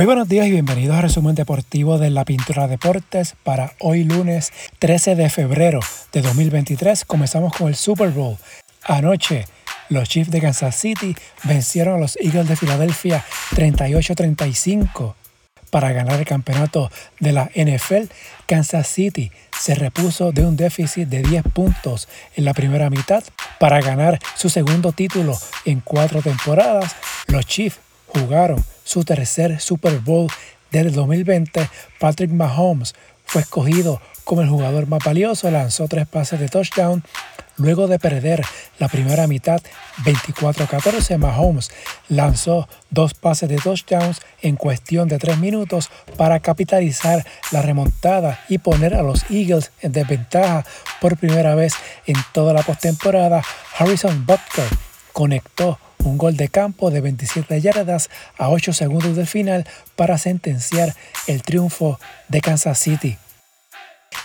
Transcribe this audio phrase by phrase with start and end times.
[0.00, 4.50] Muy buenos días y bienvenidos a Resumen Deportivo de la Pintura Deportes para hoy lunes
[4.78, 5.80] 13 de febrero
[6.10, 7.04] de 2023.
[7.04, 8.38] Comenzamos con el Super Bowl.
[8.84, 9.44] Anoche
[9.90, 15.16] los Chiefs de Kansas City vencieron a los Eagles de Filadelfia 38-35
[15.68, 18.10] para ganar el campeonato de la NFL.
[18.46, 23.22] Kansas City se repuso de un déficit de 10 puntos en la primera mitad
[23.58, 26.96] para ganar su segundo título en cuatro temporadas.
[27.26, 27.80] Los Chiefs
[28.14, 30.28] jugaron su tercer Super Bowl
[30.70, 36.48] del 2020, Patrick Mahomes fue escogido como el jugador más valioso, lanzó tres pases de
[36.48, 37.02] touchdown.
[37.56, 38.42] Luego de perder
[38.78, 39.60] la primera mitad
[40.04, 41.70] 24-14, Mahomes
[42.08, 48.58] lanzó dos pases de touchdowns en cuestión de tres minutos para capitalizar la remontada y
[48.58, 50.64] poner a los Eagles en desventaja
[51.00, 51.74] por primera vez
[52.06, 53.42] en toda la postemporada.
[53.78, 54.68] Harrison Butker
[55.12, 60.94] conectó un gol de campo de 27 yardas a 8 segundos del final para sentenciar
[61.26, 61.98] el triunfo
[62.28, 63.18] de Kansas City.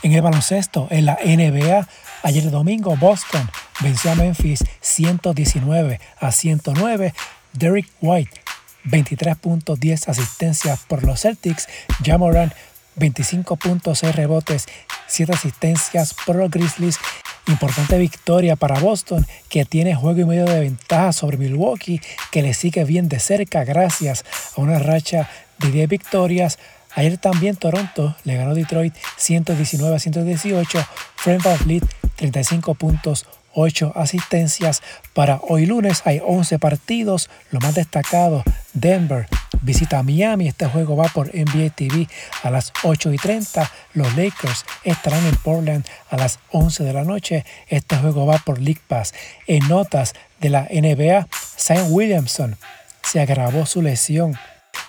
[0.04, 1.88] En el baloncesto, en la NBA,
[2.24, 3.50] ayer domingo Boston
[3.82, 7.14] venció a Memphis 119 a 109.
[7.54, 8.42] Derek White
[8.86, 11.68] 23.10 asistencias por los Celtics.
[12.04, 12.54] Jamoran
[12.98, 14.68] 25.6 rebotes,
[15.08, 17.00] 7 asistencias por los Grizzlies
[17.48, 22.02] Importante victoria para Boston, que tiene juego y medio de ventaja sobre Milwaukee,
[22.32, 24.26] que le sigue bien de cerca gracias
[24.58, 25.30] a una racha
[25.60, 26.58] de 10 victorias.
[26.96, 30.88] Ayer también Toronto le ganó Detroit 119 a 118.
[31.18, 31.84] Fred VanVleet
[32.16, 34.82] 35 puntos, 8 asistencias.
[35.14, 37.30] Para hoy lunes hay 11 partidos.
[37.52, 39.28] Lo más destacado, Denver
[39.66, 40.48] visita a Miami.
[40.48, 42.08] Este juego va por NBA TV
[42.44, 43.70] a las 8 y 30.
[43.94, 47.46] Los Lakers estarán en Portland a las 11 de la noche.
[47.68, 49.14] Este juego va por League Pass.
[49.48, 51.28] En notas de la NBA,
[51.58, 52.56] Sam Williamson
[53.04, 54.38] se agravó su lesión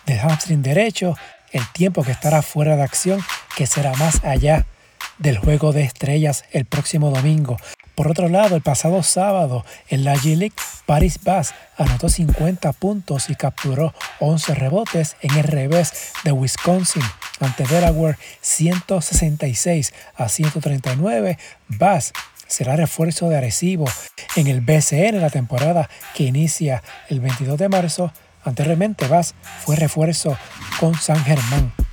[0.07, 1.17] de hamstring derecho.
[1.51, 3.21] El tiempo que estará fuera de acción,
[3.57, 4.67] que será más allá
[5.19, 7.57] del juego de estrellas el próximo domingo.
[7.97, 13.35] Por otro lado, el pasado sábado en la G-League, Paris Bass anotó 50 puntos y
[13.35, 17.03] capturó 11 rebotes en el revés de Wisconsin
[17.41, 21.39] ante Delaware 166 a 139.
[21.69, 22.13] Bass
[22.47, 23.87] será refuerzo de Arecibo
[24.37, 28.13] en el BCN la temporada que inicia el 22 de marzo.
[28.45, 29.35] Anteriormente Bass
[29.65, 30.37] fue refuerzo
[30.79, 31.86] con San Germán.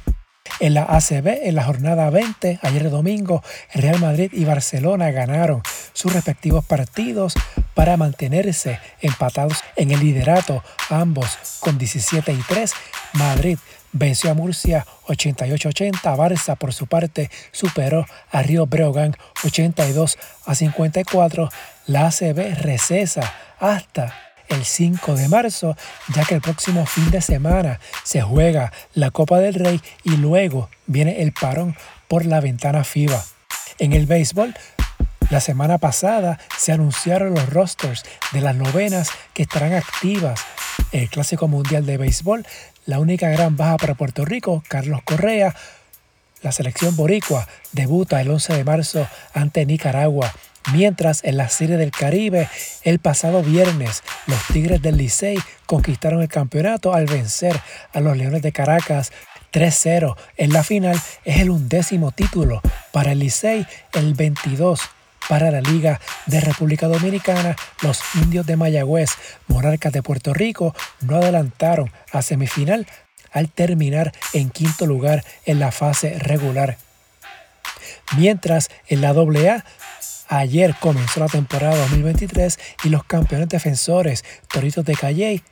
[0.60, 3.44] En la ACB, en la jornada 20, ayer domingo,
[3.74, 5.62] Real Madrid y Barcelona ganaron
[5.94, 7.34] sus respectivos partidos
[7.74, 12.74] para mantenerse empatados en el liderato, ambos con 17 y 3.
[13.14, 13.58] Madrid
[13.92, 16.02] venció a Murcia 88-80.
[16.16, 21.50] Barça, por su parte, superó a Río Breogán 82 a 54.
[21.88, 25.76] La ACB recesa hasta el 5 de marzo,
[26.14, 30.70] ya que el próximo fin de semana se juega la Copa del Rey y luego
[30.86, 31.76] viene el parón
[32.08, 33.24] por la ventana FIBA.
[33.80, 34.54] En el béisbol,
[35.30, 40.40] la semana pasada se anunciaron los rosters de las novenas que estarán activas.
[40.92, 42.46] El Clásico Mundial de Béisbol,
[42.86, 45.56] la única gran baja para Puerto Rico, Carlos Correa.
[46.42, 50.32] La selección boricua debuta el 11 de marzo ante Nicaragua.
[50.72, 52.48] Mientras en la Serie del Caribe,
[52.84, 57.60] el pasado viernes, los Tigres del Licey conquistaron el campeonato al vencer
[57.92, 59.12] a los Leones de Caracas
[59.52, 61.00] 3-0 en la final.
[61.26, 64.80] Es el undécimo título para el Licey, el 22
[65.30, 69.12] para la Liga de República Dominicana, los indios de Mayagüez,
[69.48, 72.88] monarcas de Puerto Rico, no adelantaron a semifinal
[73.32, 76.78] al terminar en quinto lugar en la fase regular.
[78.18, 79.64] Mientras en la AA
[80.28, 85.44] Ayer comenzó la temporada 2023 y los campeones defensores Toritos de Calley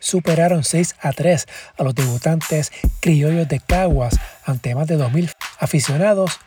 [0.00, 1.46] superaron 6 a 3
[1.76, 6.38] a los debutantes criollos de Caguas ante más de 2.000 aficionados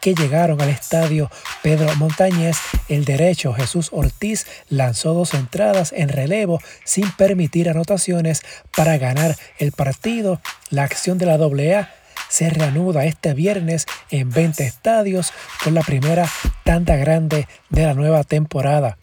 [0.00, 1.30] que llegaron al estadio
[1.62, 2.58] Pedro Montañez.
[2.88, 8.42] El derecho Jesús Ortiz lanzó dos entradas en relevo sin permitir anotaciones
[8.76, 10.40] para ganar el partido.
[10.70, 11.88] La acción de la AA
[12.32, 16.26] se reanuda este viernes en 20 estadios con la primera
[16.64, 18.96] tanta grande de la nueva temporada.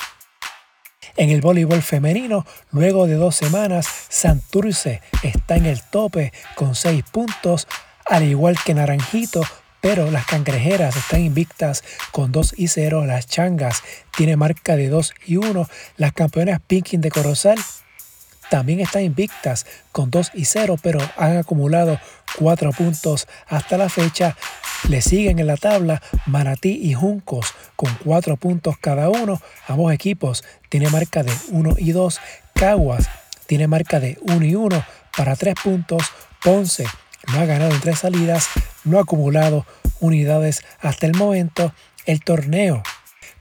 [1.15, 7.03] En el voleibol femenino, luego de dos semanas, Santurce está en el tope con 6
[7.11, 7.67] puntos,
[8.07, 9.43] al igual que Naranjito,
[9.79, 13.05] pero las cangrejeras están invictas con 2 y 0.
[13.05, 13.83] Las changas
[14.17, 15.69] tiene marca de 2 y 1.
[15.97, 17.59] Las campeonas Pinkin de Corozal
[18.49, 21.99] también están invictas con 2 y 0, pero han acumulado
[22.39, 24.35] 4 puntos hasta la fecha.
[24.87, 29.41] Le siguen en la tabla Manatí y Juncos con 4 puntos cada uno.
[29.67, 32.19] Ambos equipos tienen marca de 1 y 2.
[32.53, 33.09] Caguas
[33.45, 34.83] tiene marca de 1 y 1
[35.15, 36.03] para 3 puntos.
[36.41, 36.85] Ponce
[37.33, 38.47] no ha ganado en tres salidas,
[38.85, 39.65] no ha acumulado
[39.99, 41.73] unidades hasta el momento.
[42.05, 42.81] El torneo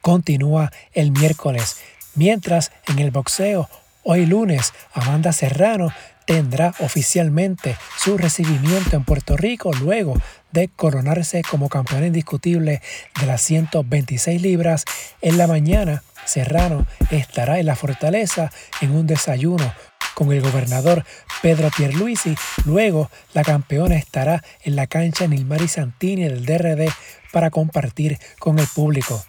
[0.01, 1.79] continúa el miércoles,
[2.15, 3.69] mientras en el boxeo,
[4.03, 5.93] hoy lunes, Amanda Serrano
[6.29, 10.13] tendrá oficialmente su recibimiento en Puerto Rico luego
[10.53, 12.83] de coronarse como campeona indiscutible
[13.19, 14.85] de las 126 libras.
[15.23, 18.53] En la mañana, Serrano estará en la fortaleza
[18.83, 19.73] en un desayuno
[20.13, 21.03] con el gobernador
[21.41, 22.35] Pedro Pierluisi.
[22.67, 26.93] Luego, la campeona estará en la cancha Nilmari Santini del DRD
[27.33, 29.25] para compartir con el público.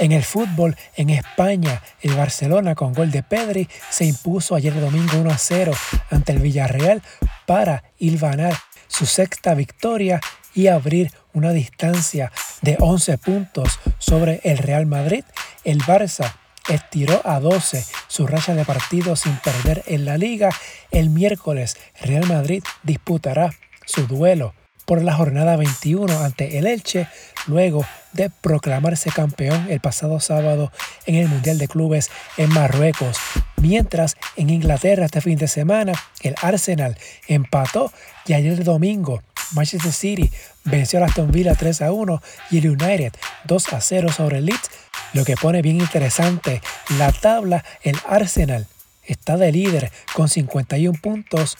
[0.00, 5.18] En el fútbol, en España, el Barcelona con gol de Pedri se impuso ayer domingo
[5.18, 5.72] 1 a 0
[6.10, 7.02] ante el Villarreal
[7.46, 8.56] para hilvanar
[8.88, 10.20] su sexta victoria
[10.54, 15.24] y abrir una distancia de 11 puntos sobre el Real Madrid.
[15.64, 16.34] El Barça
[16.68, 20.50] estiró a 12 su racha de partidos sin perder en la liga.
[20.90, 23.50] El miércoles Real Madrid disputará
[23.84, 24.54] su duelo
[24.92, 27.08] por la jornada 21 ante el Elche,
[27.46, 30.70] luego de proclamarse campeón el pasado sábado
[31.06, 33.16] en el Mundial de Clubes en Marruecos.
[33.56, 37.90] Mientras en Inglaterra este fin de semana el Arsenal empató
[38.26, 39.22] y ayer domingo
[39.52, 40.30] Manchester City
[40.64, 44.44] venció a Aston Villa 3 a 1 y el United 2 a 0 sobre el
[44.44, 44.70] Leeds,
[45.14, 46.60] lo que pone bien interesante
[46.98, 47.64] la tabla.
[47.82, 48.66] El Arsenal
[49.06, 51.56] está de líder con 51 puntos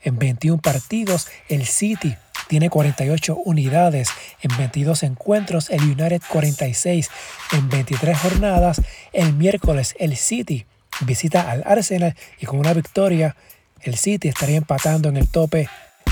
[0.00, 1.28] en 21 partidos.
[1.50, 2.16] El City
[2.48, 4.08] tiene 48 unidades
[4.42, 7.10] en 22 encuentros, el United 46
[7.52, 8.82] en 23 jornadas.
[9.12, 10.66] El miércoles el City
[11.00, 13.36] visita al Arsenal y con una victoria
[13.82, 15.68] el City estaría empatando en el tope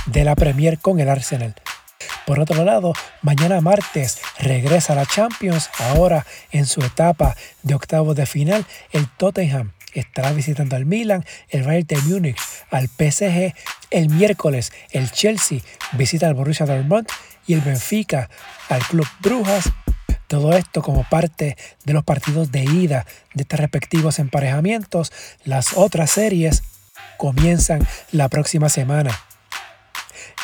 [0.06, 1.54] de la Premier con el Arsenal.
[2.26, 2.92] Por otro lado,
[3.22, 9.08] mañana martes regresa a la Champions, ahora en su etapa de octavos de final, el
[9.16, 12.38] Tottenham estará visitando al Milan, el Bayern de Múnich
[12.70, 13.54] al PSG.
[13.90, 15.60] El miércoles el Chelsea
[15.92, 17.06] visita al Borussia Dortmund
[17.46, 18.28] y el Benfica
[18.68, 19.70] al Club Brujas.
[20.26, 25.12] Todo esto como parte de los partidos de ida de estos respectivos emparejamientos.
[25.44, 26.64] Las otras series
[27.16, 29.25] comienzan la próxima semana.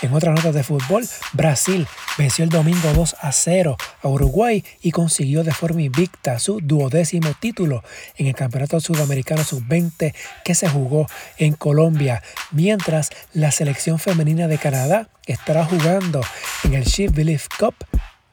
[0.02, 1.86] En otras notas de fútbol, Brasil
[2.18, 7.32] venció el domingo 2 a 0 a Uruguay y consiguió de forma invicta su duodécimo
[7.38, 7.84] título
[8.16, 10.12] en el Campeonato Sudamericano Sub-20
[10.44, 11.06] que se jugó
[11.38, 12.20] en Colombia,
[12.50, 16.20] mientras la selección femenina de Canadá estará jugando
[16.64, 17.76] en el Chief Belief Cup.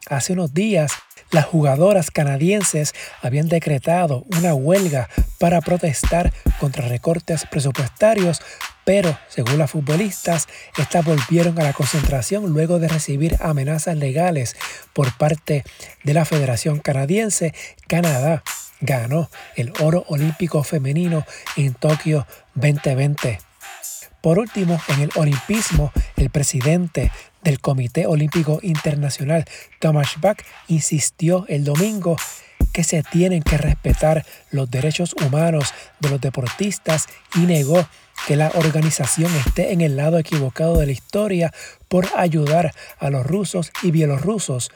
[0.07, 0.93] Hace unos días
[1.29, 5.07] las jugadoras canadienses habían decretado una huelga
[5.37, 8.41] para protestar contra recortes presupuestarios
[8.89, 14.55] pero según las futbolistas, estas volvieron a la concentración luego de recibir amenazas legales
[14.93, 15.63] por parte
[16.03, 17.53] de la Federación Canadiense.
[17.87, 18.41] Canadá
[18.81, 21.23] ganó el oro olímpico femenino
[21.55, 22.25] en Tokio
[22.55, 23.39] 2020.
[24.21, 27.11] Por último, en el olimpismo, el presidente
[27.43, 29.45] del Comité Olímpico Internacional,
[29.79, 32.17] Thomas Bach, insistió el domingo
[32.79, 37.85] que se tienen que respetar los derechos humanos de los deportistas y negó
[38.25, 41.53] que la organización esté en el lado equivocado de la historia
[41.89, 44.71] por ayudar a los rusos y bielorrusos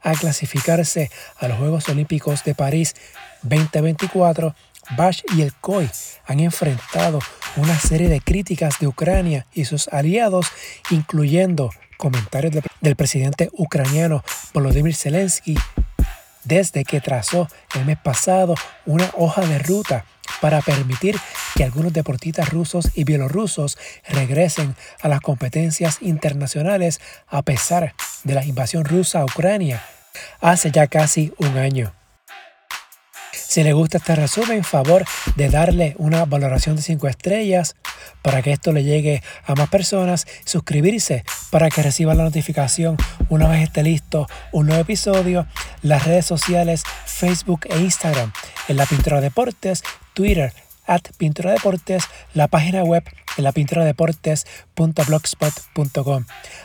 [0.00, 1.08] a clasificarse
[1.38, 2.96] a los Juegos Olímpicos de París
[3.42, 4.56] 2024,
[4.96, 5.88] Bash y el COI
[6.26, 7.20] han enfrentado
[7.54, 10.48] una serie de críticas de Ucrania y sus aliados,
[10.90, 15.56] incluyendo comentarios del presidente ucraniano Volodymyr Zelensky,
[16.46, 20.04] desde que trazó el mes pasado una hoja de ruta
[20.40, 21.16] para permitir
[21.54, 28.44] que algunos deportistas rusos y bielorrusos regresen a las competencias internacionales a pesar de la
[28.44, 29.82] invasión rusa a Ucrania
[30.40, 31.92] hace ya casi un año.
[33.48, 35.04] Si le gusta este resumen, favor
[35.36, 37.76] de darle una valoración de 5 estrellas
[38.20, 42.96] para que esto le llegue a más personas, suscribirse para que reciba la notificación
[43.28, 45.46] una vez esté listo un nuevo episodio,
[45.82, 48.32] las redes sociales Facebook e Instagram
[48.68, 50.52] en la Pintura Deportes, Twitter
[50.86, 53.04] at Pintura Deportes, la página web
[53.36, 53.52] en la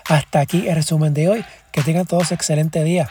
[0.10, 1.46] Hasta aquí el resumen de hoy.
[1.72, 3.10] Que tengan todos excelente día.